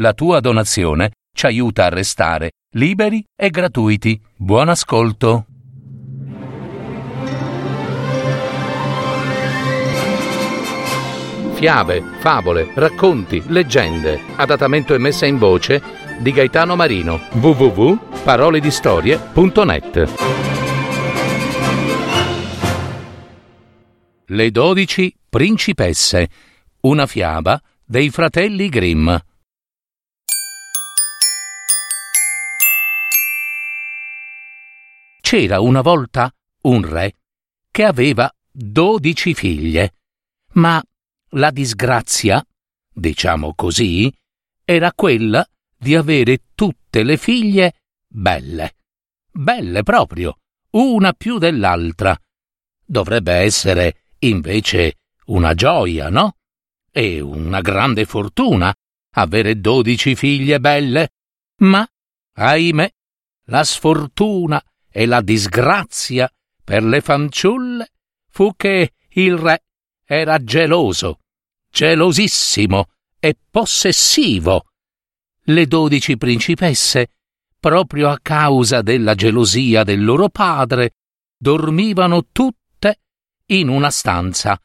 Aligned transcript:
La 0.00 0.12
tua 0.12 0.38
donazione 0.38 1.10
ci 1.34 1.46
aiuta 1.46 1.86
a 1.86 1.88
restare 1.88 2.52
liberi 2.76 3.24
e 3.34 3.50
gratuiti. 3.50 4.20
Buon 4.36 4.68
ascolto. 4.68 5.44
Fiabe, 11.54 12.00
favole, 12.20 12.70
racconti, 12.74 13.42
leggende. 13.48 14.20
Adattamento 14.36 14.94
e 14.94 14.98
messa 14.98 15.26
in 15.26 15.36
voce 15.36 15.82
di 16.20 16.30
Gaetano 16.30 16.76
Marino. 16.76 17.18
www.paroledistorie.net 17.32 20.14
Le 24.26 24.50
dodici 24.52 25.12
principesse. 25.28 26.28
Una 26.82 27.06
fiaba 27.06 27.60
dei 27.84 28.10
fratelli 28.10 28.68
Grimm. 28.68 29.12
C'era 35.30 35.60
una 35.60 35.82
volta 35.82 36.34
un 36.62 36.88
re 36.88 37.16
che 37.70 37.84
aveva 37.84 38.34
dodici 38.50 39.34
figlie, 39.34 39.96
ma 40.52 40.82
la 41.32 41.50
disgrazia, 41.50 42.42
diciamo 42.90 43.52
così, 43.54 44.10
era 44.64 44.90
quella 44.94 45.46
di 45.76 45.94
avere 45.94 46.44
tutte 46.54 47.02
le 47.02 47.18
figlie 47.18 47.74
belle. 48.06 48.76
Belle 49.30 49.82
proprio, 49.82 50.38
una 50.70 51.12
più 51.12 51.36
dell'altra. 51.36 52.18
Dovrebbe 52.82 53.34
essere, 53.34 54.04
invece, 54.20 54.94
una 55.26 55.52
gioia, 55.52 56.08
no? 56.08 56.36
E 56.90 57.20
una 57.20 57.60
grande 57.60 58.06
fortuna 58.06 58.74
avere 59.10 59.60
dodici 59.60 60.16
figlie 60.16 60.58
belle. 60.58 61.10
Ma, 61.56 61.86
ahimè, 62.32 62.90
la 63.48 63.62
sfortuna 63.62 64.58
e 64.98 65.06
la 65.06 65.20
disgrazia 65.20 66.28
per 66.64 66.82
le 66.82 67.00
fanciulle 67.00 67.88
fu 68.28 68.56
che 68.56 68.94
il 69.10 69.38
re 69.38 69.62
era 70.04 70.42
geloso, 70.42 71.20
gelosissimo 71.70 72.86
e 73.20 73.36
possessivo. 73.48 74.64
Le 75.42 75.66
dodici 75.66 76.16
principesse, 76.16 77.12
proprio 77.60 78.08
a 78.08 78.18
causa 78.20 78.82
della 78.82 79.14
gelosia 79.14 79.84
del 79.84 80.04
loro 80.04 80.30
padre, 80.30 80.94
dormivano 81.36 82.26
tutte 82.32 82.98
in 83.46 83.68
una 83.68 83.90
stanza 83.90 84.60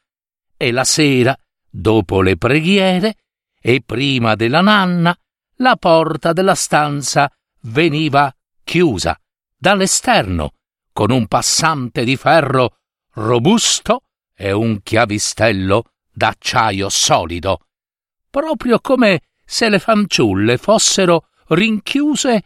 e 0.56 0.72
la 0.72 0.82
sera, 0.82 1.38
dopo 1.70 2.22
le 2.22 2.36
preghiere 2.36 3.18
e 3.60 3.84
prima 3.86 4.34
della 4.34 4.62
nanna, 4.62 5.16
la 5.58 5.76
porta 5.76 6.32
della 6.32 6.56
stanza 6.56 7.30
veniva 7.60 8.34
chiusa 8.64 9.16
dall'esterno 9.64 10.52
con 10.92 11.10
un 11.10 11.26
passante 11.26 12.04
di 12.04 12.16
ferro 12.16 12.80
robusto 13.14 14.02
e 14.36 14.52
un 14.52 14.82
chiavistello 14.82 15.84
d'acciaio 16.12 16.90
solido, 16.90 17.68
proprio 18.28 18.78
come 18.80 19.22
se 19.42 19.70
le 19.70 19.78
fanciulle 19.78 20.58
fossero 20.58 21.28
rinchiuse 21.48 22.44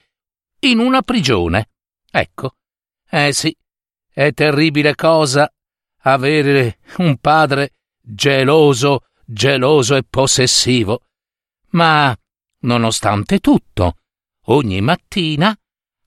in 0.61 0.79
una 0.79 1.03
prigione. 1.03 1.71
Ecco, 2.09 2.53
eh 3.11 3.33
sì, 3.33 3.53
è 4.09 4.33
terribile 4.33 4.95
cosa 4.95 5.53
avere 6.03 6.79
un 6.99 7.17
padre 7.17 7.73
geloso, 8.01 9.07
geloso 9.25 9.97
e 9.97 10.05
possessivo. 10.09 11.03
Ma, 11.71 12.17
nonostante 12.61 13.41
tutto, 13.41 13.97
ogni 14.45 14.81
mattina 14.81 15.53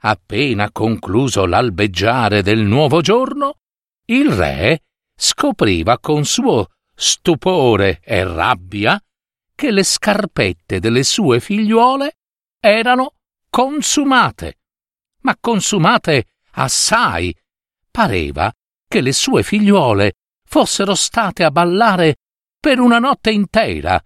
Appena 0.03 0.71
concluso 0.71 1.45
l'albeggiare 1.45 2.41
del 2.41 2.61
nuovo 2.61 3.01
giorno, 3.01 3.57
il 4.05 4.31
re 4.31 4.83
scopriva 5.15 5.99
con 5.99 6.25
suo 6.25 6.69
stupore 6.95 7.99
e 8.03 8.23
rabbia 8.23 8.99
che 9.53 9.69
le 9.69 9.83
scarpette 9.83 10.79
delle 10.79 11.03
sue 11.03 11.39
figliuole 11.39 12.17
erano 12.59 13.13
consumate, 13.47 14.57
ma 15.21 15.37
consumate 15.39 16.25
assai. 16.53 17.35
Pareva 17.91 18.51
che 18.87 19.01
le 19.01 19.13
sue 19.13 19.43
figliuole 19.43 20.13
fossero 20.43 20.95
state 20.95 21.43
a 21.43 21.51
ballare 21.51 22.15
per 22.59 22.79
una 22.79 22.97
notte 22.97 23.31
intera 23.31 24.03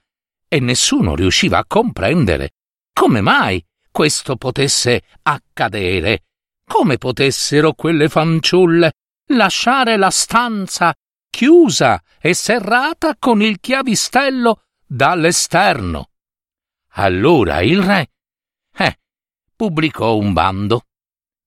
e 0.48 0.59
nessuno 0.59 1.16
riusciva 1.16 1.59
a 1.59 1.66
comprendere 1.66 2.52
come 2.92 3.22
mai 3.22 3.64
questo 3.95 4.35
potesse 4.35 5.03
accadere. 5.22 6.25
Come 6.67 6.97
potessero 6.97 7.72
quelle 7.72 8.09
fanciulle 8.09 8.91
lasciare 9.28 9.95
la 9.95 10.09
stanza 10.09 10.94
chiusa 11.29 12.03
e 12.19 12.33
serrata 12.33 13.16
con 13.17 13.41
il 13.41 13.61
chiavistello 13.61 14.63
dall'esterno? 14.85 16.09
Allora 16.97 17.61
il 17.61 17.81
re 17.81 18.09
eh, 18.75 19.00
pubblicò 19.56 20.17
un 20.17 20.33
bando. 20.33 20.81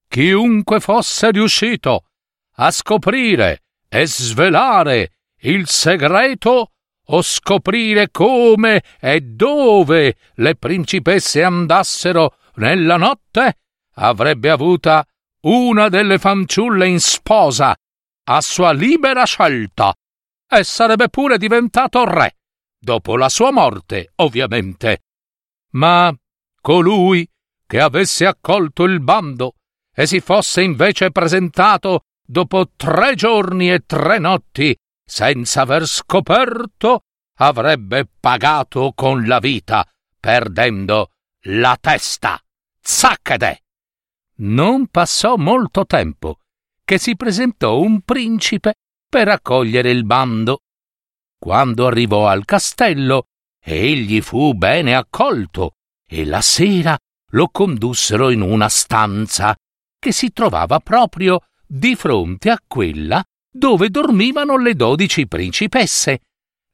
Chiunque 0.09 0.81
fosse 0.81 1.31
riuscito 1.31 2.07
a 2.55 2.71
scoprire 2.71 3.65
e 3.91 4.07
svelare 4.07 5.19
il 5.41 5.69
segreto 5.69 6.73
o 7.11 7.23
scoprire 7.23 8.11
come 8.11 8.83
e 9.01 9.21
dove 9.21 10.17
le 10.35 10.57
principesse 10.57 11.43
andassero 11.43 12.37
nella 12.55 12.97
notte, 12.97 13.59
avrebbe 13.95 14.51
avuta 14.51 15.07
una 15.43 15.89
delle 15.89 16.19
fanciulle 16.19 16.87
in 16.87 17.01
sposa, 17.01 17.75
a 18.25 18.41
sua 18.41 18.73
libera 18.73 19.25
scelta, 19.25 19.95
e 20.51 20.65
sarebbe 20.65 21.09
pure 21.09 21.39
diventato 21.39 22.05
re, 22.05 22.37
dopo 22.79 23.17
la 23.17 23.29
sua 23.29 23.51
morte, 23.51 24.13
ovviamente. 24.17 25.05
Ma 25.73 26.15
colui 26.61 27.29
che 27.67 27.81
avesse 27.81 28.27
accolto 28.27 28.85
il 28.85 29.01
bando 29.01 29.55
e 29.95 30.07
si 30.07 30.21
fosse 30.21 30.63
invece 30.63 31.11
presentato 31.11 32.05
dopo 32.25 32.71
tre 32.77 33.15
giorni 33.15 33.71
e 33.71 33.85
tre 33.87 34.19
notti 34.19 34.77
senza 35.09 35.63
aver 35.63 35.87
scoperto, 35.87 37.05
avrebbe 37.39 38.07
pagato 38.21 38.93
con 38.95 39.27
la 39.27 39.39
vita, 39.39 39.89
perdendo 40.21 41.13
la 41.47 41.79
testa. 41.81 42.39
Zaccade! 42.79 43.63
Non 44.41 44.89
passò 44.89 45.37
molto 45.37 45.87
tempo 45.87 46.41
che 46.85 46.99
si 46.99 47.17
presentò 47.17 47.79
un 47.81 48.03
principe 48.03 48.75
per 49.09 49.29
accogliere 49.29 49.91
il 49.91 50.05
bando. 50.05 50.61
Quando 51.39 51.87
arrivò 51.87 52.29
al 52.29 52.45
castello, 52.45 53.25
egli 53.59 54.21
fu 54.21 54.53
bene 54.53 54.95
accolto 54.95 55.77
e 56.07 56.27
la 56.27 56.43
sera 56.43 56.99
lo 57.33 57.49
condussero 57.49 58.31
in 58.31 58.43
una 58.43 58.69
stanza 58.69 59.57
che 59.99 60.13
si 60.13 60.33
trovava 60.33 60.81
proprio 60.81 61.41
di 61.67 61.95
fronte 61.97 62.51
a 62.51 62.61
quella 62.67 63.23
dove 63.51 63.91
dormivano 63.91 64.57
le 64.59 64.75
dodici 64.75 65.27
principesse. 65.27 66.21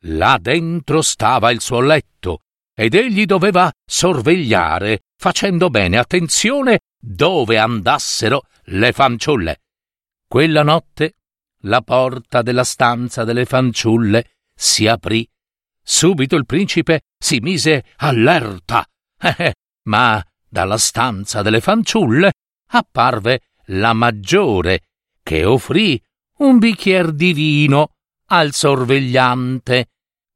Là 0.07 0.39
dentro 0.41 1.03
stava 1.03 1.51
il 1.51 1.61
suo 1.61 1.81
letto 1.81 2.41
ed 2.75 2.95
egli 2.95 3.25
doveva 3.25 3.73
sorvegliare, 3.85 5.05
facendo 5.17 5.71
bene 5.71 5.97
attenzione 5.97 6.81
dove 6.99 7.59
andassero 7.59 8.43
le 8.65 8.93
fanciulle. 8.93 9.61
Quella 10.27 10.63
notte 10.63 11.15
la 11.65 11.81
porta 11.81 12.43
della 12.43 12.65
stanza 12.65 13.25
delle 13.25 13.45
fanciulle 13.45 14.33
si 14.55 14.87
aprì. 14.87 15.27
Subito 15.83 16.37
il 16.37 16.47
principe 16.47 17.03
si 17.19 17.39
mise 17.41 17.85
allerta. 17.97 18.85
Eh, 19.25 19.35
eh, 19.39 19.55
ma 19.85 20.23
dalla 20.47 20.77
stanza 20.77 21.41
delle 21.41 21.63
fanciulle 21.63 22.33
apparve 22.73 23.41
la 23.67 23.95
maggiore, 23.95 24.83
che 25.23 25.47
offrì 25.47 25.99
un 26.45 26.59
bicchier 26.59 27.13
di 27.13 27.33
vino 27.33 27.95
al 28.27 28.53
sorvegliante. 28.53 29.89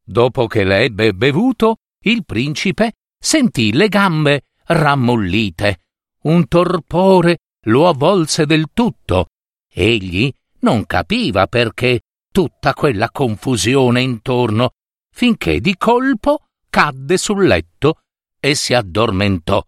Dopo 0.03 0.47
che 0.47 0.65
le 0.65 0.81
ebbe 0.81 1.13
bevuto, 1.13 1.77
il 2.05 2.25
principe 2.25 2.95
sentì 3.19 3.73
le 3.73 3.89
gambe 3.89 4.47
rammollite. 4.65 5.83
Un 6.23 6.49
torpore 6.49 7.39
lo 7.67 7.89
avvolse 7.89 8.47
del 8.47 8.69
tutto. 8.73 9.27
Egli 9.71 10.33
non 10.61 10.87
capiva 10.87 11.47
perché 11.47 12.01
tutta 12.33 12.73
quella 12.73 13.11
confusione 13.11 14.01
intorno, 14.01 14.71
finché 15.15 15.61
di 15.61 15.77
colpo 15.77 16.47
cadde 16.71 17.19
sul 17.19 17.47
letto 17.47 18.01
e 18.41 18.55
si 18.55 18.73
addormentò. 18.73 19.63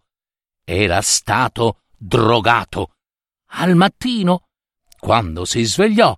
Era 0.63 1.01
stato 1.01 1.81
drogato. 1.95 2.93
Al 3.53 3.75
mattino, 3.75 4.47
quando 4.97 5.45
si 5.45 5.63
svegliò, 5.63 6.17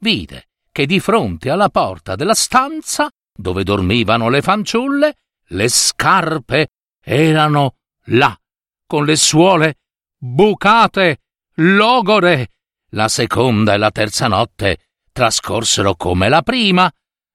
vide 0.00 0.48
che 0.72 0.86
di 0.86 1.00
fronte 1.00 1.50
alla 1.50 1.68
porta 1.68 2.16
della 2.16 2.34
stanza 2.34 3.08
dove 3.32 3.64
dormivano 3.64 4.28
le 4.28 4.42
fanciulle, 4.42 5.16
le 5.52 5.68
scarpe 5.68 6.68
erano 7.02 7.76
là, 8.06 8.38
con 8.86 9.04
le 9.04 9.16
suole 9.16 9.78
bucate, 10.16 11.20
logore. 11.54 12.48
La 12.90 13.08
seconda 13.08 13.74
e 13.74 13.78
la 13.78 13.90
terza 13.90 14.26
notte 14.26 14.78
trascorsero 15.12 15.94
come 15.94 16.28
la 16.28 16.42
prima, 16.42 16.90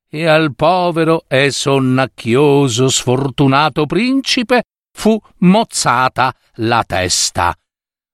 e 0.07 0.27
al 0.27 0.53
povero 0.53 1.25
e 1.27 1.49
sonnacchioso 1.51 2.87
sfortunato 2.89 3.85
principe 3.85 4.63
fu 4.91 5.19
mozzata 5.39 6.33
la 6.55 6.83
testa. 6.85 7.55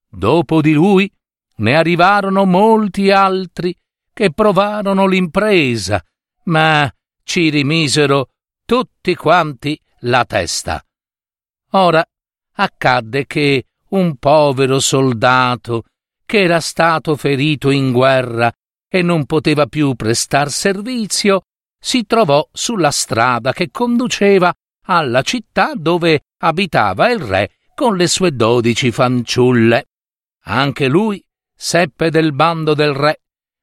Dopo 0.08 0.62
di 0.62 0.72
lui 0.72 1.12
ne 1.58 1.76
arrivarono 1.76 2.46
molti 2.46 3.12
altri 3.12 3.76
che 4.22 4.32
provarono 4.32 5.08
l'impresa, 5.08 6.00
ma 6.44 6.88
ci 7.24 7.50
rimisero 7.50 8.28
tutti 8.68 9.16
quanti 9.16 9.82
la 10.02 10.26
testa. 10.26 10.80
Ora 11.72 12.06
accadde 12.58 13.26
che 13.26 13.66
un 13.90 14.18
povero 14.18 14.80
soldato 14.80 15.86
che 16.24 16.44
era 16.44 16.60
stato 16.60 17.16
ferito 17.16 17.72
in 17.72 17.92
guerra 17.92 18.54
e 18.88 19.02
non 19.02 19.26
poteva 19.26 19.66
più 19.66 19.96
prestar 19.96 20.52
servizio, 20.52 21.46
si 21.80 22.06
trovò 22.06 22.48
sulla 22.54 22.92
strada 22.92 23.54
che 23.54 23.72
conduceva 23.72 24.54
alla 24.86 25.24
città 25.24 25.74
dove 25.74 26.26
abitava 26.42 27.10
il 27.10 27.22
re 27.22 27.54
con 27.74 27.98
le 27.98 28.06
sue 28.06 28.36
dodici 28.36 28.92
fanciulle. 28.92 29.88
Anche 30.44 30.88
lui 30.88 31.26
seppe 31.56 32.12
del 32.12 32.34
bando 32.34 32.76
del 32.76 32.94
re. 32.94 33.22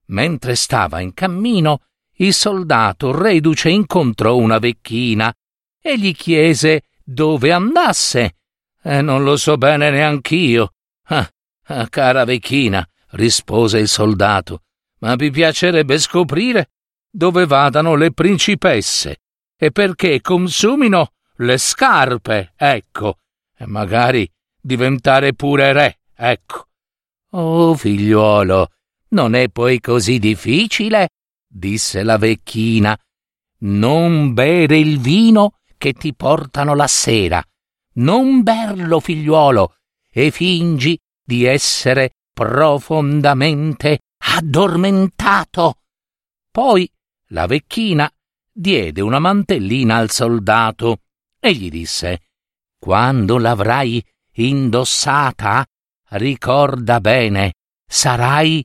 Mentre 0.09 0.55
stava 0.55 1.01
in 1.01 1.15
cammino, 1.15 1.83
il 2.17 2.35
soldato 2.35 3.17
reduce 3.17 3.69
incontrò 3.69 4.37
una 4.37 4.59
vecchina 4.59 5.33
e 5.81 5.99
gli 5.99 6.15
chiese 6.15 6.85
dove 7.03 7.53
andasse. 7.53 8.37
E 8.83 9.03
non 9.03 9.23
lo 9.25 9.37
so 9.37 9.57
bene 9.57 9.91
neanch'io. 9.91 10.73
Ah, 11.05 11.29
ah, 11.65 11.89
cara 11.89 12.25
vecchina, 12.25 12.87
rispose 13.11 13.79
il 13.79 13.89
soldato, 13.89 14.63
ma 14.99 15.15
vi 15.15 15.31
piacerebbe 15.31 15.99
scoprire 15.99 16.71
dove 17.11 17.47
vadano 17.47 17.95
le 17.95 18.13
principesse 18.13 19.21
e 19.57 19.71
perché 19.73 20.21
consumino 20.21 21.13
le 21.37 21.59
scarpe, 21.59 22.53
ecco, 22.57 23.19
e 23.57 23.67
magari 23.67 24.31
diventare 24.61 25.35
pure 25.35 25.73
re, 25.73 25.99
ecco. 26.15 26.67
Oh, 27.31 27.75
figliuolo, 27.75 28.71
non 29.11 29.35
è 29.35 29.49
poi 29.49 29.81
così 29.81 30.19
difficile, 30.19 31.11
disse 31.47 32.03
la 32.03 32.19
vecchina. 32.19 32.99
Non 33.61 34.35
bere 34.35 34.79
il 34.79 34.99
vino 34.99 35.59
che 35.77 35.93
ti 35.93 36.15
portano 36.15 36.75
la 36.75 36.87
sera. 36.87 37.43
Non 37.95 38.43
berlo, 38.43 39.01
figliuolo, 39.01 39.75
e 40.11 40.31
fingi 40.31 40.99
di 41.25 41.45
essere 41.45 42.17
profondamente 42.33 44.01
addormentato. 44.19 45.81
Poi 46.51 46.91
la 47.29 47.47
vecchina 47.47 48.11
diede 48.53 49.01
una 49.01 49.19
mantellina 49.19 49.97
al 49.97 50.11
soldato 50.11 51.03
e 51.41 51.53
gli 51.55 51.71
disse 51.71 52.21
Quando 52.79 53.39
l'avrai 53.39 54.05
indossata, 54.35 55.67
ricorda 56.11 57.01
bene, 57.01 57.55
sarai 57.87 58.65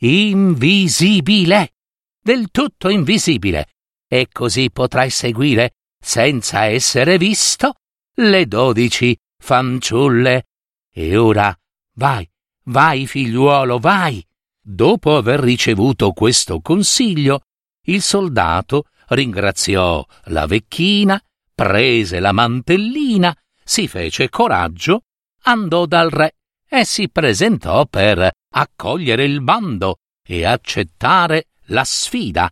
invisibile, 0.00 1.74
del 2.20 2.50
tutto 2.50 2.88
invisibile, 2.88 3.68
e 4.08 4.28
così 4.30 4.70
potrai 4.70 5.10
seguire, 5.10 5.76
senza 5.98 6.64
essere 6.64 7.18
visto, 7.18 7.74
le 8.14 8.46
dodici 8.46 9.16
fanciulle. 9.38 10.46
E 10.92 11.16
ora 11.16 11.56
vai, 11.94 12.28
vai 12.64 13.06
figliuolo, 13.06 13.78
vai. 13.78 14.24
Dopo 14.62 15.16
aver 15.16 15.40
ricevuto 15.40 16.12
questo 16.12 16.60
consiglio, 16.60 17.42
il 17.86 18.02
soldato 18.02 18.84
ringraziò 19.08 20.04
la 20.24 20.46
vecchina, 20.46 21.22
prese 21.54 22.20
la 22.20 22.32
mantellina, 22.32 23.36
si 23.62 23.88
fece 23.88 24.28
coraggio, 24.28 25.04
andò 25.42 25.86
dal 25.86 26.10
re 26.10 26.36
e 26.72 26.84
si 26.84 27.08
presentò 27.08 27.84
per 27.86 28.30
accogliere 28.54 29.24
il 29.24 29.40
bando 29.40 29.96
e 30.24 30.44
accettare 30.44 31.48
la 31.66 31.82
sfida. 31.82 32.48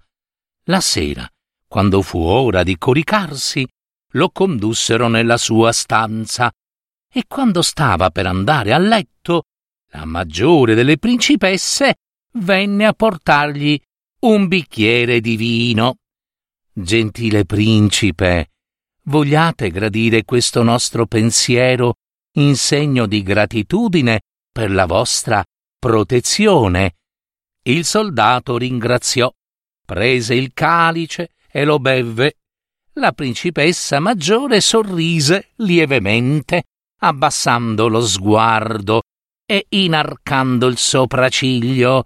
La 0.64 0.80
sera, 0.80 1.26
quando 1.68 2.02
fu 2.02 2.18
ora 2.18 2.64
di 2.64 2.76
coricarsi, 2.76 3.64
lo 4.12 4.30
condussero 4.30 5.06
nella 5.06 5.36
sua 5.36 5.70
stanza 5.70 6.50
e 7.10 7.24
quando 7.28 7.62
stava 7.62 8.10
per 8.10 8.26
andare 8.26 8.72
a 8.72 8.78
letto, 8.78 9.44
la 9.92 10.04
maggiore 10.04 10.74
delle 10.74 10.98
principesse 10.98 11.94
venne 12.32 12.86
a 12.86 12.92
portargli 12.92 13.80
un 14.20 14.48
bicchiere 14.48 15.20
di 15.20 15.36
vino. 15.36 15.98
Gentile 16.72 17.44
principe, 17.44 18.50
vogliate 19.04 19.70
gradire 19.70 20.24
questo 20.24 20.62
nostro 20.62 21.06
pensiero 21.06 21.94
in 22.38 22.56
segno 22.56 23.06
di 23.06 23.22
gratitudine 23.22 24.20
per 24.50 24.70
la 24.70 24.86
vostra 24.86 25.44
protezione. 25.78 26.96
Il 27.62 27.84
soldato 27.84 28.56
ringraziò, 28.56 29.32
prese 29.84 30.34
il 30.34 30.52
calice 30.54 31.32
e 31.50 31.64
lo 31.64 31.78
bevve. 31.78 32.34
La 32.94 33.12
principessa 33.12 34.00
maggiore 34.00 34.60
sorrise 34.60 35.50
lievemente, 35.56 36.64
abbassando 37.00 37.88
lo 37.88 38.00
sguardo 38.00 39.02
e 39.44 39.66
inarcando 39.70 40.66
il 40.66 40.78
sopracciglio. 40.78 42.04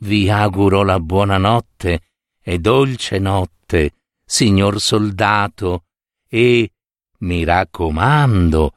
Vi 0.00 0.28
auguro 0.30 0.82
la 0.82 0.98
buonanotte 1.00 2.00
e 2.42 2.58
dolce 2.58 3.18
notte, 3.18 3.92
signor 4.24 4.80
soldato, 4.80 5.84
e 6.28 6.70
mi 7.18 7.44
raccomando, 7.44 8.72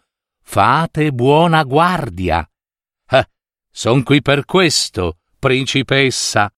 Fate 0.49 1.11
buona 1.11 1.61
guardia. 1.63 2.49
Eh, 3.09 3.29
son 3.69 4.01
qui 4.01 4.21
per 4.21 4.45
questo, 4.45 5.17
principessa. 5.37 6.49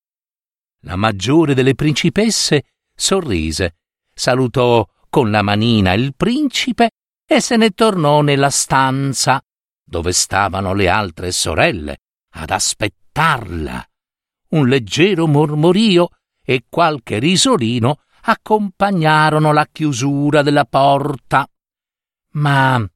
La 0.82 0.96
maggiore 0.96 1.56
delle 1.56 1.74
principesse 1.74 2.66
sorrise, 2.96 3.78
salutò 4.14 4.88
con 5.10 5.32
la 5.32 5.42
manina 5.42 5.94
il 5.94 6.14
principe 6.16 6.92
e 7.26 7.42
se 7.42 7.58
ne 7.58 7.72
tornò 7.72 8.22
nella 8.22 8.52
stanza 8.52 9.42
dove 9.84 10.12
stavano 10.14 10.76
le 10.76 10.88
altre 10.88 11.32
sorelle 11.32 11.98
ad 12.36 12.52
aspettarla. 12.52 13.84
Un 14.50 14.68
leggero 14.68 15.26
mormorio 15.26 16.10
e 16.46 16.66
qualche 16.70 17.18
risolino 17.18 18.04
accompagnarono 18.22 19.52
la 19.52 19.66
chiusura 19.66 20.44
della 20.44 20.66
porta. 20.66 21.50
Ma 22.34 22.88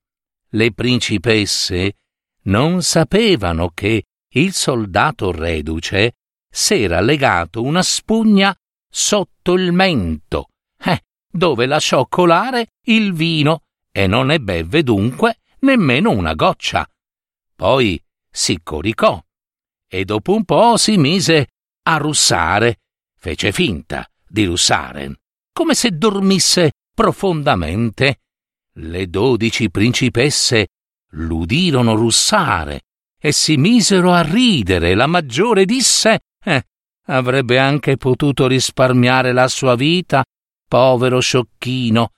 le 0.53 0.71
principesse 0.71 1.97
non 2.43 2.81
sapevano 2.81 3.71
che 3.73 4.05
il 4.35 4.53
soldato 4.53 5.31
reduce 5.31 6.15
s'era 6.49 7.01
legato 7.01 7.61
una 7.63 7.81
spugna 7.81 8.55
sotto 8.89 9.53
il 9.53 9.71
mento, 9.71 10.49
eh, 10.83 11.03
dove 11.29 11.65
lasciò 11.65 12.07
colare 12.07 12.73
il 12.85 13.13
vino 13.13 13.63
e 13.91 14.07
non 14.07 14.27
ne 14.27 14.39
bevve 14.39 14.83
dunque 14.83 15.39
nemmeno 15.59 16.11
una 16.11 16.33
goccia. 16.33 16.87
Poi 17.55 18.01
si 18.29 18.59
coricò 18.61 19.23
e 19.87 20.05
dopo 20.05 20.33
un 20.33 20.43
po' 20.43 20.77
si 20.77 20.97
mise 20.97 21.47
a 21.83 21.97
russare, 21.97 22.81
fece 23.17 23.51
finta 23.51 24.07
di 24.27 24.45
russare, 24.45 25.21
come 25.51 25.73
se 25.73 25.91
dormisse 25.91 26.71
profondamente 26.93 28.22
le 28.77 29.07
dodici 29.07 29.69
principesse 29.69 30.67
l'udirono 31.11 31.95
russare 31.95 32.81
e 33.19 33.31
si 33.31 33.57
misero 33.57 34.11
a 34.11 34.21
ridere. 34.21 34.95
La 34.95 35.07
maggiore 35.07 35.65
disse: 35.65 36.21
Eh, 36.43 36.63
avrebbe 37.07 37.59
anche 37.59 37.97
potuto 37.97 38.47
risparmiare 38.47 39.31
la 39.31 39.47
sua 39.47 39.75
vita, 39.75 40.23
povero 40.67 41.19
sciocchino. 41.19 42.11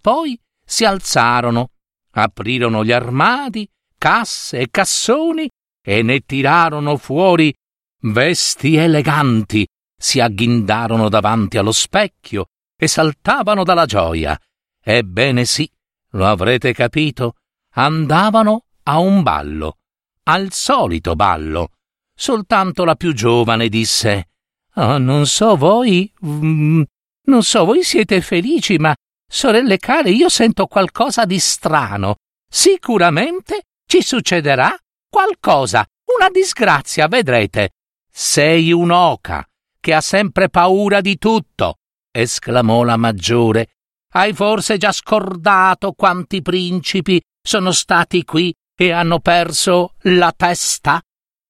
Poi 0.00 0.38
si 0.64 0.84
alzarono, 0.84 1.70
aprirono 2.12 2.84
gli 2.84 2.92
armadi, 2.92 3.68
casse 3.96 4.58
e 4.58 4.68
cassoni 4.70 5.48
e 5.82 6.02
ne 6.02 6.20
tirarono 6.20 6.96
fuori 6.96 7.54
vesti 8.02 8.76
eleganti, 8.76 9.66
si 9.96 10.20
agghindarono 10.20 11.08
davanti 11.08 11.58
allo 11.58 11.72
specchio 11.72 12.46
e 12.76 12.86
saltavano 12.86 13.64
dalla 13.64 13.86
gioia. 13.86 14.38
Ebbene 14.82 15.44
sì, 15.44 15.68
lo 16.10 16.26
avrete 16.26 16.72
capito? 16.72 17.34
Andavano 17.74 18.64
a 18.84 18.98
un 18.98 19.22
ballo, 19.22 19.78
al 20.24 20.52
solito 20.52 21.14
ballo. 21.14 21.70
Soltanto 22.14 22.84
la 22.84 22.94
più 22.94 23.12
giovane 23.12 23.68
disse 23.68 24.28
oh, 24.74 24.98
Non 24.98 25.26
so 25.26 25.56
voi. 25.56 26.10
Mm, 26.24 26.82
non 27.24 27.42
so, 27.42 27.64
voi 27.64 27.82
siete 27.82 28.20
felici, 28.20 28.76
ma, 28.76 28.94
sorelle 29.28 29.78
care, 29.78 30.10
io 30.10 30.28
sento 30.28 30.66
qualcosa 30.66 31.24
di 31.24 31.38
strano. 31.38 32.16
Sicuramente 32.48 33.62
ci 33.84 34.00
succederà 34.00 34.74
qualcosa, 35.08 35.84
una 36.16 36.30
disgrazia, 36.30 37.08
vedrete. 37.08 37.70
Sei 38.08 38.72
un'oca 38.72 39.46
che 39.80 39.92
ha 39.92 40.00
sempre 40.00 40.48
paura 40.48 41.00
di 41.00 41.18
tutto, 41.18 41.78
esclamò 42.10 42.82
la 42.82 42.96
maggiore. 42.96 43.75
Hai 44.12 44.32
forse 44.32 44.76
già 44.76 44.92
scordato 44.92 45.92
quanti 45.92 46.42
principi 46.42 47.20
sono 47.42 47.72
stati 47.72 48.24
qui 48.24 48.54
e 48.74 48.90
hanno 48.90 49.20
perso 49.20 49.94
la 50.02 50.32
testa? 50.36 51.00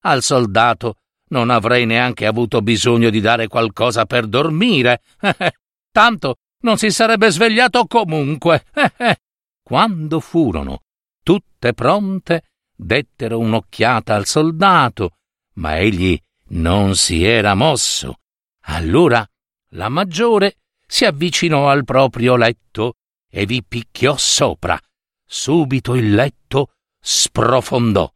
Al 0.02 0.22
soldato 0.22 0.96
non 1.28 1.50
avrei 1.50 1.86
neanche 1.86 2.26
avuto 2.26 2.62
bisogno 2.62 3.10
di 3.10 3.20
dare 3.20 3.48
qualcosa 3.48 4.06
per 4.06 4.26
dormire. 4.26 5.02
Tanto 5.90 6.36
non 6.62 6.76
si 6.76 6.90
sarebbe 6.90 7.30
svegliato 7.30 7.86
comunque. 7.86 8.64
Quando 9.62 10.20
furono 10.20 10.82
tutte 11.22 11.72
pronte, 11.72 12.44
dettero 12.74 13.38
un'occhiata 13.38 14.14
al 14.14 14.26
soldato, 14.26 15.16
ma 15.54 15.78
egli 15.78 16.18
non 16.48 16.94
si 16.94 17.24
era 17.24 17.54
mosso. 17.54 18.20
Allora 18.68 19.26
la 19.70 19.88
maggiore 19.88 20.58
si 20.86 21.04
avvicinò 21.04 21.68
al 21.68 21.84
proprio 21.84 22.36
letto 22.36 22.94
e 23.30 23.44
vi 23.46 23.62
picchiò 23.64 24.16
sopra. 24.16 24.80
Subito 25.28 25.94
il 25.94 26.14
letto 26.14 26.74
sprofondò 27.00 28.10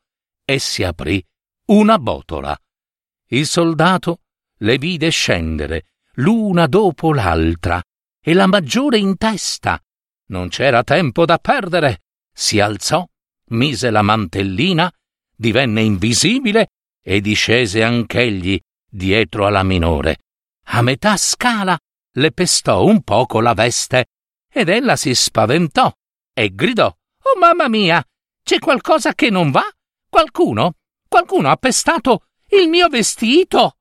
e 0.44 0.58
si 0.58 0.84
aprì 0.84 1.24
una 1.66 1.98
botola. 1.98 2.56
Il 3.28 3.46
soldato 3.46 4.20
le 4.58 4.78
vide 4.78 5.10
scendere 5.10 5.86
l'una 6.14 6.66
dopo 6.66 7.12
l'altra 7.12 7.82
e 8.22 8.32
la 8.34 8.46
maggiore 8.46 8.98
in 8.98 9.16
testa. 9.16 9.82
Non 10.26 10.48
c'era 10.48 10.84
tempo 10.84 11.24
da 11.24 11.38
perdere. 11.38 12.02
Si 12.32 12.60
alzò, 12.60 13.06
mise 13.48 13.90
la 13.90 14.02
mantellina, 14.02 14.92
divenne 15.34 15.82
invisibile 15.82 16.72
e 17.02 17.20
discese 17.20 17.82
anch'egli 17.82 18.60
dietro 18.88 19.46
alla 19.46 19.62
minore. 19.62 20.18
A 20.72 20.82
metà 20.82 21.16
scala 21.16 21.78
le 22.14 22.32
pestò 22.32 22.84
un 22.84 23.02
poco 23.02 23.40
la 23.40 23.54
veste 23.54 24.06
ed 24.52 24.68
ella 24.68 24.96
si 24.96 25.14
spaventò 25.14 25.92
e 26.32 26.54
gridò: 26.54 26.86
Oh 26.86 27.38
mamma 27.38 27.68
mia! 27.68 28.04
C'è 28.42 28.58
qualcosa 28.58 29.14
che 29.14 29.30
non 29.30 29.50
va? 29.50 29.64
Qualcuno? 30.08 30.74
Qualcuno 31.08 31.50
ha 31.50 31.56
pestato 31.56 32.26
il 32.48 32.68
mio 32.68 32.88
vestito? 32.88 33.76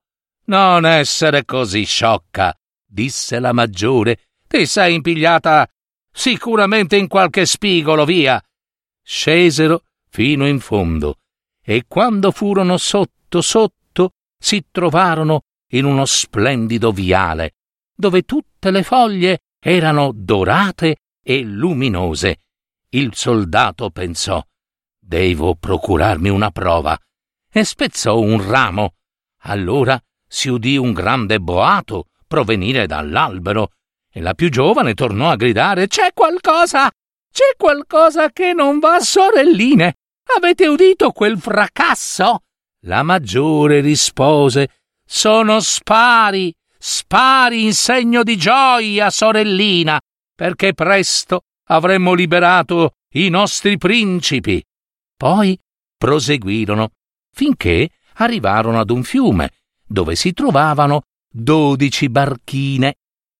Non 0.45 0.85
essere 0.85 1.45
così 1.45 1.85
sciocca, 1.85 2.55
disse 2.85 3.39
la 3.39 3.53
maggiore. 3.53 4.29
Ti 4.47 4.65
sei 4.65 4.95
impigliata 4.95 5.67
sicuramente 6.11 6.97
in 6.97 7.07
qualche 7.07 7.45
spigolo, 7.45 8.03
via. 8.03 8.43
Scesero 9.03 9.83
fino 10.09 10.47
in 10.47 10.59
fondo 10.59 11.19
e 11.63 11.85
quando 11.87 12.31
furono 12.31 12.77
sotto 12.77 13.41
sotto 13.41 14.11
si 14.39 14.65
trovarono 14.71 15.41
in 15.73 15.85
uno 15.85 16.05
splendido 16.05 16.91
viale, 16.91 17.57
dove 17.99 18.21
tutte 18.21 18.71
le 18.71 18.81
foglie 18.81 19.41
erano 19.59 20.11
dorate 20.15 21.01
e 21.21 21.41
luminose. 21.41 22.43
Il 22.91 23.13
soldato 23.13 23.89
pensò 23.89 24.41
Devo 24.97 25.55
procurarmi 25.55 26.29
una 26.29 26.49
prova 26.49 26.97
e 27.51 27.63
spezzò 27.65 28.17
un 28.17 28.47
ramo. 28.47 28.93
Allora 29.43 30.01
si 30.25 30.47
udì 30.47 30.77
un 30.77 30.93
grande 30.93 31.41
boato 31.41 32.05
provenire 32.25 32.87
dall'albero 32.87 33.71
e 34.09 34.21
la 34.21 34.33
più 34.33 34.49
giovane 34.49 34.93
tornò 34.93 35.29
a 35.29 35.35
gridare 35.35 35.87
C'è 35.87 36.13
qualcosa! 36.13 36.89
C'è 37.31 37.55
qualcosa 37.57 38.31
che 38.31 38.53
non 38.53 38.79
va, 38.79 39.01
sorelline! 39.01 39.95
Avete 40.37 40.67
udito 40.67 41.11
quel 41.11 41.37
fracasso? 41.37 42.43
La 42.83 43.03
maggiore 43.03 43.81
rispose 43.81 44.69
Sono 45.05 45.59
spari, 45.59 46.53
spari 46.79 47.65
in 47.65 47.73
segno 47.73 48.23
di 48.23 48.37
gioia, 48.37 49.09
sorellina, 49.09 49.99
perché 50.33 50.73
presto 50.73 51.41
avremmo 51.65 52.13
liberato 52.13 52.93
i 53.15 53.29
nostri 53.29 53.77
principi. 53.77 54.63
Poi 55.17 55.59
proseguirono 55.97 56.91
finché 57.35 57.89
arrivarono 58.15 58.79
ad 58.79 58.89
un 58.89 59.03
fiume, 59.03 59.51
dove 59.85 60.15
si 60.15 60.31
trovavano 60.31 61.03
dodici 61.29 62.09
barchine, 62.09 62.95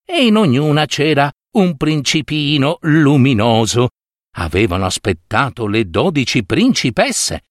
e 0.06 0.26
in 0.26 0.36
ognuna 0.36 0.86
c'era 0.86 1.32
un 1.52 1.78
principino 1.78 2.78
luminoso. 2.82 3.90
Avevano 4.36 4.86
aspettato 4.86 5.66
le 5.68 5.90
dodici 5.90 6.44
principesse. 6.44 7.44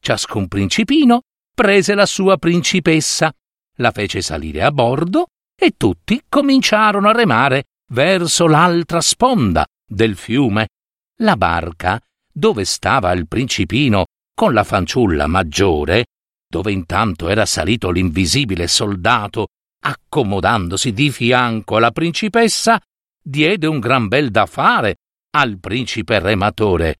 Ciascun 0.00 0.48
principino 0.48 1.22
prese 1.54 1.94
la 1.94 2.06
sua 2.06 2.36
principessa, 2.38 3.32
la 3.76 3.90
fece 3.90 4.20
salire 4.20 4.62
a 4.62 4.70
bordo 4.70 5.28
e 5.56 5.74
tutti 5.76 6.22
cominciarono 6.28 7.08
a 7.08 7.12
remare 7.12 7.64
verso 7.92 8.46
l'altra 8.46 9.00
sponda 9.00 9.66
del 9.86 10.16
fiume. 10.16 10.68
La 11.18 11.36
barca, 11.36 12.00
dove 12.32 12.64
stava 12.64 13.12
il 13.12 13.28
principino 13.28 14.06
con 14.34 14.52
la 14.52 14.64
fanciulla 14.64 15.26
maggiore, 15.26 16.06
dove 16.48 16.72
intanto 16.72 17.28
era 17.28 17.46
salito 17.46 17.90
l'invisibile 17.90 18.66
soldato, 18.66 19.48
accomodandosi 19.84 20.92
di 20.92 21.10
fianco 21.10 21.76
alla 21.76 21.90
principessa, 21.90 22.80
diede 23.22 23.66
un 23.66 23.78
gran 23.78 24.08
bel 24.08 24.30
da 24.30 24.46
fare 24.46 24.96
al 25.36 25.58
principe 25.58 26.18
rematore. 26.18 26.96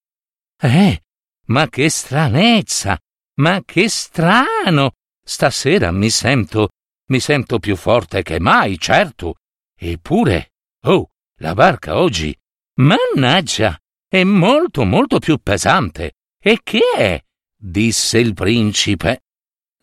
Eh, 0.61 1.03
ma 1.47 1.69
che 1.69 1.89
stranezza! 1.89 2.99
Ma 3.37 3.63
che 3.65 3.89
strano! 3.89 4.93
Stasera 5.25 5.91
mi 5.91 6.11
sento, 6.11 6.69
mi 7.07 7.21
sento 7.21 7.59
più 7.59 7.77
forte 7.77 8.23
che 8.23 8.41
mai, 8.41 8.79
certo. 8.79 9.37
Eppure, 9.77 10.53
oh, 10.85 11.11
la 11.39 11.55
barca 11.55 11.99
oggi, 11.99 12.37
mannaggia, 12.81 13.79
è 14.09 14.25
molto, 14.25 14.85
molto 14.85 15.19
più 15.19 15.39
pesante. 15.39 16.13
E 16.41 16.61
che 16.63 16.81
è? 16.97 17.23
disse 17.57 18.19
il 18.19 18.35
principe. 18.35 19.25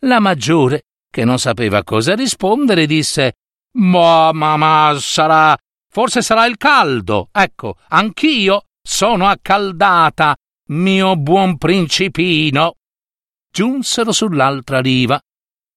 La 0.00 0.20
maggiore, 0.20 0.84
che 1.10 1.24
non 1.24 1.38
sapeva 1.38 1.84
cosa 1.84 2.14
rispondere, 2.14 2.86
disse 2.86 3.36
Ma, 3.78 4.32
ma, 4.32 4.56
ma, 4.56 4.96
sarà 4.98 5.56
Forse 5.92 6.22
sarà 6.22 6.46
il 6.46 6.56
caldo. 6.56 7.28
Ecco, 7.30 7.76
anch'io 7.88 8.68
sono 8.82 9.26
accaldata, 9.26 10.34
mio 10.68 11.16
buon 11.16 11.58
principino. 11.58 12.76
Giunsero 13.50 14.10
sull'altra 14.10 14.80
riva, 14.80 15.20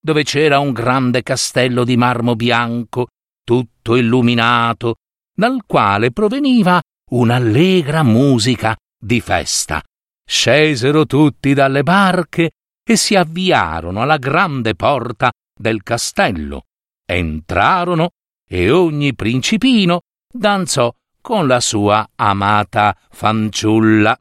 dove 0.05 0.21
c'era 0.21 0.59
un 0.59 0.71
grande 0.71 1.23
castello 1.23 1.83
di 1.83 1.97
marmo 1.97 2.35
bianco, 2.35 3.07
tutto 3.43 3.95
illuminato, 3.95 4.97
dal 5.35 5.63
quale 5.65 6.11
proveniva 6.11 6.79
un'allegra 7.09 8.03
musica 8.03 8.75
di 8.95 9.19
festa. 9.19 9.81
Scesero 10.23 11.07
tutti 11.07 11.55
dalle 11.55 11.81
barche 11.81 12.51
e 12.87 12.95
si 12.97 13.15
avviarono 13.15 14.03
alla 14.03 14.17
grande 14.17 14.75
porta 14.75 15.31
del 15.59 15.81
castello. 15.81 16.65
Entrarono 17.03 18.11
e 18.47 18.69
ogni 18.69 19.15
principino 19.15 20.01
danzò 20.31 20.93
con 21.19 21.47
la 21.47 21.59
sua 21.59 22.07
amata 22.15 22.95
fanciulla. 23.09 24.15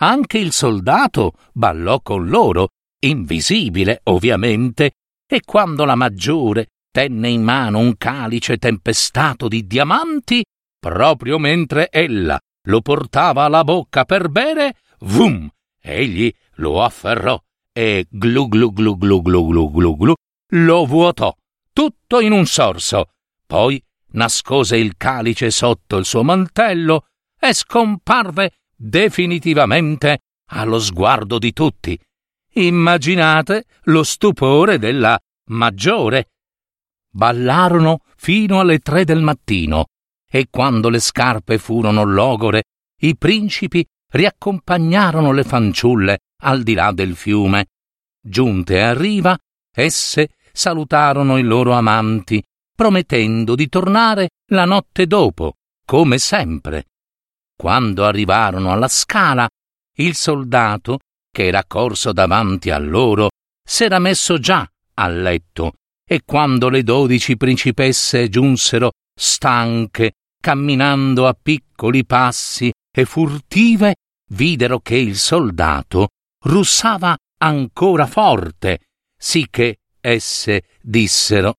Anche 0.00 0.36
il 0.36 0.52
soldato 0.52 1.32
ballò 1.54 2.02
con 2.02 2.28
loro, 2.28 2.68
invisibile 3.06 4.00
ovviamente, 4.04 4.90
e 5.34 5.42
quando 5.44 5.84
la 5.84 5.96
maggiore 5.96 6.68
tenne 6.92 7.28
in 7.28 7.42
mano 7.42 7.80
un 7.80 7.96
calice 7.96 8.56
tempestato 8.56 9.48
di 9.48 9.66
diamanti, 9.66 10.44
proprio 10.78 11.38
mentre 11.38 11.88
ella 11.90 12.38
lo 12.68 12.80
portava 12.80 13.42
alla 13.42 13.64
bocca 13.64 14.04
per 14.04 14.28
bere, 14.28 14.76
vum! 15.00 15.48
Egli 15.80 16.32
lo 16.56 16.82
afferrò 16.82 17.36
e 17.72 18.06
glu 18.08 18.48
glu 18.48 18.72
glu 18.72 18.96
glu 18.96 19.22
glu 19.22 19.48
glu 19.48 19.70
glu 19.70 19.96
glu 19.96 20.14
lo 20.52 20.86
vuotò, 20.86 21.34
tutto 21.72 22.20
in 22.20 22.30
un 22.30 22.46
sorso, 22.46 23.08
poi 23.44 23.82
nascose 24.12 24.76
il 24.76 24.96
calice 24.96 25.50
sotto 25.50 25.96
il 25.96 26.04
suo 26.04 26.22
mantello 26.22 27.06
e 27.40 27.52
scomparve 27.52 28.52
definitivamente 28.76 30.20
allo 30.52 30.78
sguardo 30.78 31.38
di 31.38 31.52
tutti. 31.52 31.98
Immaginate 32.56 33.64
lo 33.84 34.02
stupore 34.02 34.78
della 34.78 35.18
maggiore. 35.50 36.30
Ballarono 37.10 38.00
fino 38.16 38.60
alle 38.60 38.78
tre 38.78 39.04
del 39.04 39.22
mattino 39.22 39.86
e 40.30 40.48
quando 40.50 40.88
le 40.88 40.98
scarpe 40.98 41.58
furono 41.58 42.04
logore, 42.04 42.64
i 43.02 43.16
principi 43.16 43.84
riaccompagnarono 44.12 45.32
le 45.32 45.44
fanciulle 45.44 46.18
al 46.42 46.62
di 46.62 46.74
là 46.74 46.92
del 46.92 47.14
fiume. 47.16 47.66
Giunte 48.20 48.82
a 48.82 48.94
riva, 48.94 49.36
esse 49.72 50.30
salutarono 50.52 51.38
i 51.38 51.42
loro 51.42 51.72
amanti 51.72 52.42
promettendo 52.74 53.54
di 53.54 53.68
tornare 53.68 54.30
la 54.50 54.64
notte 54.64 55.06
dopo, 55.06 55.54
come 55.84 56.18
sempre. 56.18 56.86
Quando 57.56 58.04
arrivarono 58.04 58.72
alla 58.72 58.88
scala, 58.88 59.48
il 59.96 60.14
soldato, 60.14 60.98
che 61.34 61.46
era 61.46 61.64
corso 61.66 62.12
davanti 62.12 62.70
a 62.70 62.78
loro, 62.78 63.30
s'era 63.66 63.98
messo 63.98 64.38
già 64.38 64.64
a 64.94 65.08
letto, 65.08 65.72
e 66.08 66.20
quando 66.24 66.68
le 66.68 66.84
dodici 66.84 67.36
principesse 67.36 68.28
giunsero 68.28 68.92
stanche, 69.12 70.12
camminando 70.40 71.26
a 71.26 71.36
piccoli 71.40 72.06
passi 72.06 72.72
e 72.96 73.04
furtive, 73.04 73.96
videro 74.30 74.78
che 74.78 74.94
il 74.94 75.16
soldato 75.16 76.10
russava 76.44 77.16
ancora 77.38 78.06
forte, 78.06 78.78
sì 79.18 79.48
che 79.50 79.78
esse 80.00 80.62
dissero 80.80 81.54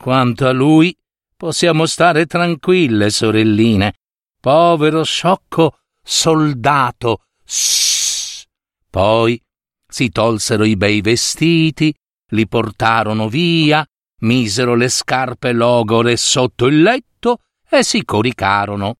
Quanto 0.00 0.46
a 0.46 0.52
lui, 0.52 0.96
possiamo 1.36 1.84
stare 1.86 2.26
tranquille, 2.26 3.10
sorelline. 3.10 3.94
Povero 4.40 5.02
sciocco 5.02 5.80
soldato. 6.04 7.24
Sss. 7.44 7.97
Poi 8.90 9.40
si 9.86 10.10
tolsero 10.10 10.64
i 10.64 10.76
bei 10.76 11.00
vestiti, 11.00 11.94
li 12.32 12.46
portarono 12.46 13.28
via, 13.28 13.86
misero 14.20 14.74
le 14.74 14.88
scarpe 14.88 15.52
logore 15.52 16.16
sotto 16.16 16.66
il 16.66 16.82
letto 16.82 17.42
e 17.68 17.82
si 17.82 18.04
coricarono. 18.04 18.96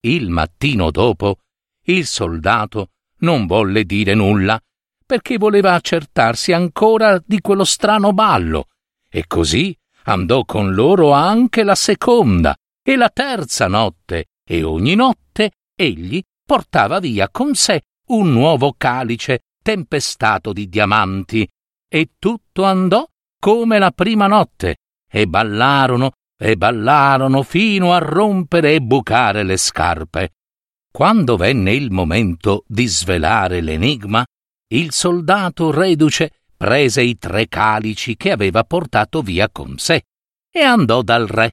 Il 0.00 0.30
mattino 0.30 0.90
dopo, 0.90 1.38
il 1.84 2.06
soldato 2.06 2.90
non 3.20 3.46
volle 3.46 3.84
dire 3.84 4.14
nulla, 4.14 4.60
perché 5.04 5.38
voleva 5.38 5.74
accertarsi 5.74 6.52
ancora 6.52 7.20
di 7.24 7.40
quello 7.40 7.64
strano 7.64 8.12
ballo, 8.12 8.66
e 9.08 9.26
così 9.26 9.76
andò 10.04 10.44
con 10.44 10.74
loro 10.74 11.12
anche 11.12 11.62
la 11.62 11.74
seconda 11.74 12.56
e 12.82 12.96
la 12.96 13.08
terza 13.08 13.66
notte, 13.68 14.26
e 14.44 14.62
ogni 14.62 14.94
notte 14.94 15.52
egli 15.74 16.22
portava 16.44 16.98
via 17.00 17.28
con 17.30 17.54
sé 17.54 17.82
un 18.08 18.32
nuovo 18.32 18.74
calice 18.76 19.40
tempestato 19.62 20.52
di 20.52 20.68
diamanti, 20.68 21.48
e 21.90 22.10
tutto 22.18 22.64
andò 22.64 23.06
come 23.38 23.78
la 23.78 23.90
prima 23.90 24.26
notte, 24.26 24.76
e 25.10 25.26
ballarono 25.26 26.12
e 26.40 26.56
ballarono 26.56 27.42
fino 27.42 27.92
a 27.92 27.98
rompere 27.98 28.74
e 28.74 28.80
bucare 28.80 29.42
le 29.42 29.56
scarpe. 29.56 30.34
Quando 30.90 31.36
venne 31.36 31.72
il 31.72 31.90
momento 31.90 32.64
di 32.66 32.86
svelare 32.86 33.60
l'enigma, 33.60 34.24
il 34.68 34.92
soldato 34.92 35.70
reduce 35.70 36.42
prese 36.56 37.02
i 37.02 37.18
tre 37.18 37.48
calici 37.48 38.16
che 38.16 38.30
aveva 38.30 38.64
portato 38.64 39.22
via 39.22 39.48
con 39.48 39.78
sé 39.78 40.02
e 40.50 40.60
andò 40.60 41.02
dal 41.02 41.26
re, 41.26 41.52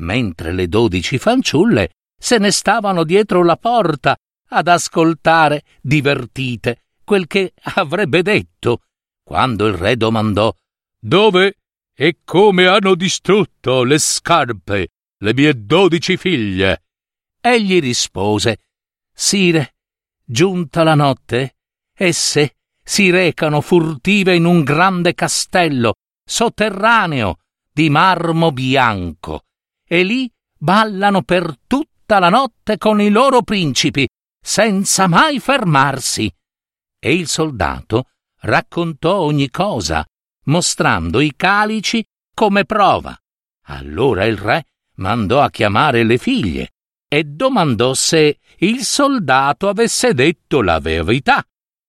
mentre 0.00 0.52
le 0.52 0.68
dodici 0.68 1.18
fanciulle 1.18 1.90
se 2.18 2.38
ne 2.38 2.50
stavano 2.50 3.04
dietro 3.04 3.42
la 3.42 3.56
porta 3.56 4.16
ad 4.54 4.68
ascoltare, 4.68 5.64
divertite, 5.80 6.84
quel 7.02 7.26
che 7.26 7.54
avrebbe 7.74 8.22
detto, 8.22 8.82
quando 9.22 9.66
il 9.66 9.74
re 9.74 9.96
domandò 9.96 10.54
Dove 10.98 11.56
e 11.94 12.18
come 12.24 12.66
hanno 12.66 12.94
distrutto 12.94 13.82
le 13.82 13.98
scarpe 13.98 14.88
le 15.18 15.34
mie 15.34 15.64
dodici 15.64 16.16
figlie? 16.16 16.84
Egli 17.40 17.80
rispose 17.80 18.58
Sire, 19.14 19.74
giunta 20.24 20.82
la 20.82 20.94
notte, 20.94 21.56
esse 21.94 22.56
si 22.84 23.10
recano 23.10 23.60
furtive 23.60 24.34
in 24.34 24.44
un 24.44 24.62
grande 24.62 25.14
castello 25.14 25.94
sotterraneo 26.24 27.38
di 27.72 27.88
marmo 27.88 28.52
bianco 28.52 29.44
e 29.86 30.02
lì 30.02 30.30
ballano 30.58 31.22
per 31.22 31.56
tutta 31.66 32.18
la 32.18 32.28
notte 32.28 32.78
con 32.78 33.00
i 33.00 33.08
loro 33.08 33.42
principi, 33.42 34.06
senza 34.42 35.06
mai 35.06 35.38
fermarsi. 35.38 36.30
E 36.98 37.14
il 37.14 37.28
soldato 37.28 38.10
raccontò 38.40 39.18
ogni 39.18 39.48
cosa, 39.50 40.04
mostrando 40.46 41.20
i 41.20 41.32
calici 41.36 42.04
come 42.34 42.64
prova. 42.64 43.16
Allora 43.66 44.24
il 44.24 44.36
re 44.36 44.66
mandò 44.96 45.40
a 45.40 45.50
chiamare 45.50 46.02
le 46.02 46.18
figlie 46.18 46.72
e 47.08 47.24
domandò 47.24 47.94
se 47.94 48.38
il 48.58 48.84
soldato 48.84 49.68
avesse 49.68 50.12
detto 50.14 50.60
la 50.60 50.80
verità. 50.80 51.44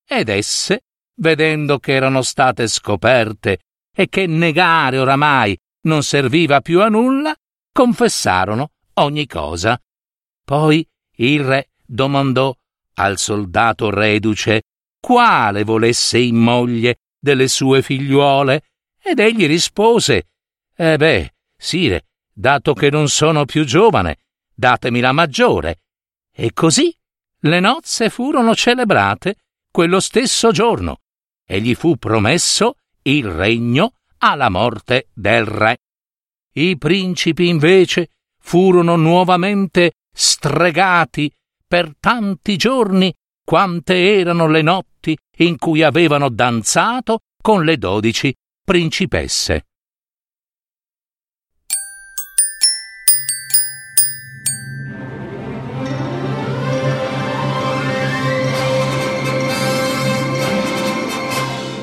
Ed 0.06 0.30
esse, 0.30 0.84
vedendo 1.16 1.80
che 1.80 1.94
erano 1.94 2.22
state 2.22 2.68
scoperte 2.68 3.60
e 3.96 4.10
che 4.10 4.28
negare 4.28 5.00
oramai 5.00 5.58
non 5.84 6.04
serviva 6.04 6.62
più 6.62 6.82
a 6.82 6.90
nulla, 6.90 7.34
confessarono 7.72 8.72
ogni 8.96 9.26
cosa. 9.26 9.80
Poi 10.44 10.88
il 11.18 11.44
re 11.44 11.70
domandò 11.86 12.56
al 12.96 13.18
soldato 13.18 13.90
reduce 13.90 14.64
quale 15.00 15.64
volesse 15.64 16.18
in 16.20 16.36
moglie 16.36 17.00
delle 17.20 17.48
sue 17.48 17.82
figliuole, 17.82 18.64
ed 19.02 19.20
egli 19.20 19.46
rispose 19.48 20.28
Eh 20.76 20.98
beh, 20.98 21.34
sire, 21.58 22.06
dato 22.34 22.74
che 22.74 22.90
non 22.90 23.08
sono 23.10 23.46
più 23.46 23.64
giovane, 23.66 24.20
datemi 24.54 25.00
la 25.00 25.12
maggiore. 25.12 25.82
E 26.32 26.54
così 26.54 26.96
le 27.40 27.60
nozze 27.60 28.10
furono 28.10 28.56
celebrate 28.56 29.36
quello 29.70 30.00
stesso 30.00 30.52
giorno, 30.52 31.02
e 31.46 31.60
gli 31.62 31.76
fu 31.76 31.98
promesso 31.98 32.78
il 33.04 33.26
regno 33.26 33.96
alla 34.20 34.50
morte 34.50 35.08
del 35.14 35.46
re. 35.46 35.80
I 36.54 36.78
principi 36.78 37.48
invece 37.48 38.10
furono 38.40 38.96
nuovamente 38.96 39.94
stregati 40.12 41.32
per 41.74 41.96
tanti 42.00 42.56
giorni 42.56 43.12
quante 43.44 44.20
erano 44.20 44.48
le 44.48 44.62
notti 44.62 45.18
in 45.38 45.58
cui 45.58 45.82
avevano 45.82 46.30
danzato 46.30 47.22
con 47.42 47.64
le 47.64 47.78
dodici 47.80 48.32
principesse. 48.64 49.64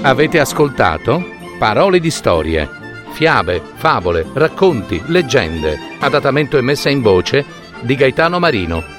Avete 0.03 0.39
ascoltato? 0.39 1.21
Parole 1.59 1.99
di 1.99 2.11
storie, 2.13 2.69
fiabe, 3.15 3.61
favole, 3.75 4.25
racconti, 4.35 5.03
leggende, 5.07 5.77
adattamento 5.99 6.57
e 6.59 6.61
messa 6.61 6.89
in 6.89 7.03
voce 7.03 7.45
di 7.81 7.97
Gaetano 7.97 8.39
Marino. 8.39 8.99